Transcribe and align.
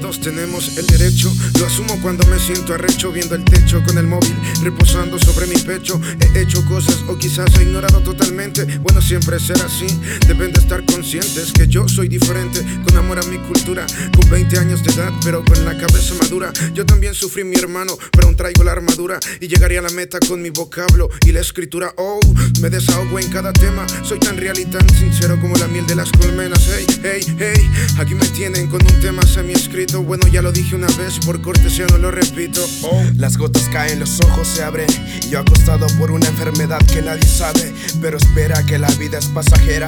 Todos 0.00 0.18
tenemos 0.18 0.76
el 0.76 0.88
derecho, 0.88 1.32
lo 1.60 1.66
asumo 1.66 1.96
cuando 2.02 2.26
me 2.26 2.36
siento 2.40 2.74
arrecho 2.74 3.12
viendo 3.12 3.36
el 3.36 3.44
techo 3.44 3.80
con 3.84 3.96
el 3.96 4.08
móvil 4.08 4.34
reposando 4.60 5.20
sobre 5.20 5.46
mi 5.46 5.54
pecho. 5.54 6.00
He 6.18 6.40
hecho 6.40 6.64
cosas 6.66 6.96
o 7.06 7.16
quizás 7.16 7.46
he 7.56 7.62
ignorado 7.62 8.00
totalmente. 8.00 8.64
Bueno, 8.78 9.00
siempre 9.00 9.38
será 9.38 9.64
así, 9.66 9.86
deben 10.26 10.52
de 10.52 10.58
estar 10.58 10.84
conscientes 10.84 11.52
que 11.52 11.68
yo 11.68 11.86
soy 11.86 12.08
diferente, 12.08 12.60
con 12.84 12.96
amor 12.96 13.20
a 13.20 13.22
mi 13.22 13.38
cultura, 13.38 13.86
con 14.16 14.28
20 14.28 14.58
años 14.58 14.82
de 14.82 14.92
edad, 14.92 15.12
pero 15.22 15.44
con 15.44 15.64
la 15.64 15.78
cabeza 15.78 16.14
madura. 16.20 16.52
Yo 16.74 16.84
también 16.84 17.14
sufrí 17.14 17.44
mi 17.44 17.54
hermano, 17.54 17.96
pero 18.10 18.26
aún 18.26 18.36
traigo 18.36 18.64
la 18.64 18.72
armadura 18.72 19.20
y 19.40 19.46
llegaría 19.46 19.78
a 19.78 19.82
la 19.82 19.90
meta 19.90 20.18
con 20.18 20.42
mi 20.42 20.50
vocablo 20.50 21.08
y 21.24 21.30
la 21.30 21.40
escritura. 21.40 21.94
Oh, 21.98 22.18
me 22.60 22.68
desahogo 22.68 23.20
en 23.20 23.30
cada 23.30 23.52
tema, 23.52 23.86
soy 24.02 24.18
tan 24.18 24.36
real 24.38 24.58
y 24.58 24.64
tan 24.64 24.88
sincero 24.90 25.40
como 25.40 25.56
la 25.56 25.68
miel 25.68 25.86
de 25.86 25.94
las 25.94 26.10
colmenas. 26.10 26.68
Hey, 26.68 26.86
hey, 27.04 27.36
hey, 27.38 27.70
aquí 27.96 28.16
me 28.16 28.26
tienen 28.30 28.66
con 28.66 28.82
un 28.82 29.00
tema 29.00 29.22
semi 29.22 29.54
escrito. 29.84 30.02
Bueno, 30.02 30.26
ya 30.28 30.42
lo 30.42 30.52
dije 30.52 30.74
una 30.74 30.86
vez, 30.98 31.18
por 31.24 31.40
cortesía 31.40 31.86
no 31.90 31.98
lo 31.98 32.10
repito. 32.10 32.64
Oh, 32.82 33.02
las 33.16 33.36
gotas 33.36 33.68
caen, 33.72 34.00
los 34.00 34.20
ojos 34.20 34.48
se 34.48 34.62
abren. 34.62 34.86
Y 35.22 35.30
yo 35.30 35.40
acostado 35.40 35.86
por 35.98 36.10
una 36.10 36.26
enfermedad 36.26 36.78
que 36.86 37.02
nadie 37.02 37.26
sabe, 37.26 37.72
pero 38.00 38.18
espera 38.18 38.64
que 38.66 38.78
la 38.78 38.88
vida 38.92 39.18
es 39.18 39.26
pasajera. 39.26 39.86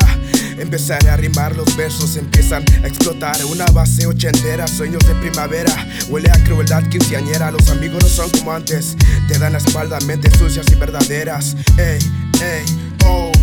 Empezaré 0.58 1.10
a 1.10 1.16
rimar, 1.16 1.54
los 1.56 1.76
versos 1.76 2.16
empiezan 2.16 2.64
a 2.82 2.88
explotar. 2.88 3.36
Una 3.46 3.66
base 3.66 4.06
ochentera, 4.06 4.66
sueños 4.66 5.06
de 5.06 5.14
primavera. 5.16 5.72
Huele 6.08 6.30
a 6.30 6.44
crueldad 6.44 6.82
quinceañera. 6.88 7.50
Los 7.50 7.68
amigos 7.68 8.02
no 8.02 8.08
son 8.08 8.30
como 8.30 8.52
antes, 8.52 8.96
te 9.28 9.38
dan 9.38 9.52
la 9.52 9.58
espalda, 9.58 9.98
mentes 10.06 10.36
sucias 10.38 10.66
y 10.70 10.74
verdaderas. 10.76 11.56
Ey, 11.78 11.98
ey, 12.40 12.64
oh. 13.04 13.35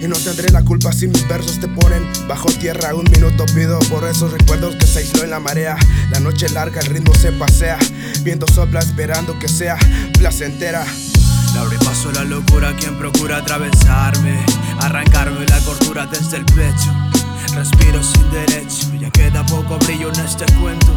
Y 0.00 0.08
no 0.08 0.16
tendré 0.16 0.50
la 0.50 0.62
culpa 0.62 0.92
si 0.92 1.06
mis 1.06 1.28
versos 1.28 1.60
te 1.60 1.68
ponen 1.68 2.10
bajo 2.26 2.48
tierra. 2.48 2.94
Un 2.94 3.04
minuto 3.10 3.44
pido 3.54 3.78
por 3.90 4.04
esos 4.04 4.32
recuerdos 4.32 4.76
que 4.76 4.86
se 4.86 5.00
aisló 5.00 5.24
en 5.24 5.30
la 5.30 5.40
marea. 5.40 5.76
La 6.10 6.20
noche 6.20 6.48
larga, 6.48 6.80
el 6.80 6.86
ritmo 6.86 7.14
se 7.14 7.32
pasea. 7.32 7.78
Viendo 8.22 8.46
sopla 8.46 8.80
esperando 8.80 9.38
que 9.38 9.48
sea 9.48 9.76
placentera. 10.18 10.84
Le 11.68 11.78
paso 11.78 12.08
a 12.08 12.12
la 12.12 12.24
locura 12.24 12.74
quien 12.74 12.96
procura 12.96 13.36
atravesarme, 13.36 14.44
arrancarme 14.80 15.44
la 15.46 15.58
cordura 15.60 16.06
desde 16.06 16.38
el 16.38 16.44
pecho. 16.46 16.90
Respiro 17.54 18.02
sin 18.02 18.30
derecho, 18.30 18.94
ya 18.98 19.10
queda 19.10 19.44
poco 19.44 19.78
brillo 19.78 20.10
en 20.12 20.20
este 20.20 20.46
cuento. 20.54 20.88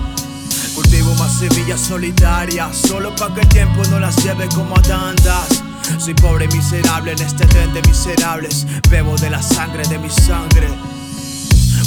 Cultivo 0.74 1.14
más 1.16 1.38
semillas 1.38 1.82
solitarias, 1.82 2.78
solo 2.78 3.14
para 3.16 3.36
que 3.36 3.42
el 3.42 3.50
tiempo 3.50 3.84
no 3.92 4.00
las 4.00 4.16
lleve 4.24 4.48
como 4.56 4.82
tantas. 4.82 5.63
Soy 5.98 6.14
pobre 6.16 6.46
y 6.46 6.56
miserable 6.56 7.14
en 7.14 7.22
este 7.22 7.46
tren 7.46 7.74
de 7.74 7.82
miserables, 7.84 8.66
bebo 8.90 9.16
de 9.18 9.30
la 9.30 9.42
sangre 9.42 9.84
de 9.88 9.98
mi 9.98 10.10
sangre. 10.10 10.68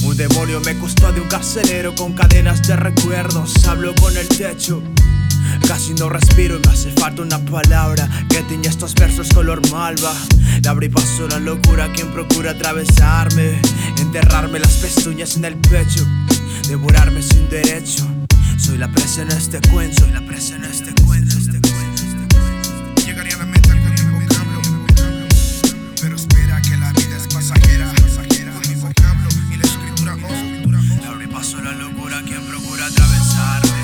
Un 0.02 0.16
demonio 0.16 0.60
me 0.60 0.74
custodia 0.76 1.20
un 1.20 1.28
carcelero 1.28 1.94
con 1.94 2.12
cadenas 2.12 2.66
de 2.66 2.76
recuerdos, 2.76 3.52
hablo 3.66 3.94
con 3.96 4.16
el 4.16 4.28
techo. 4.28 4.82
Casi 5.66 5.94
no 5.94 6.08
respiro 6.08 6.56
y 6.56 6.66
me 6.66 6.72
hace 6.72 6.90
falta 6.92 7.22
una 7.22 7.38
palabra 7.38 8.08
que 8.28 8.42
tiña 8.42 8.70
estos 8.70 8.94
versos 8.94 9.28
color 9.34 9.60
malva. 9.70 10.12
Le 10.62 10.68
abrí 10.68 10.88
paso 10.88 11.26
la 11.28 11.38
locura 11.38 11.92
quien 11.92 12.12
procura 12.12 12.52
atravesarme, 12.52 13.60
enterrarme 13.98 14.58
las 14.58 14.74
pezuñas 14.74 15.36
en 15.36 15.44
el 15.44 15.56
pecho, 15.56 16.06
devorarme 16.68 17.22
sin 17.22 17.48
derecho. 17.48 18.06
Soy 18.58 18.78
la 18.78 18.90
presa 18.90 19.22
en 19.22 19.32
este 19.32 19.60
cuento, 19.70 20.02
soy 20.02 20.12
la 20.12 20.24
presa 20.26 20.56
en 20.56 20.64
este 20.64 20.92
cuento, 21.02 21.36
este 21.36 21.50
cuento. 21.50 21.65
la 31.66 31.72
locura 31.72 32.22
quien 32.22 32.46
procura 32.46 32.86
atravesar. 32.86 33.75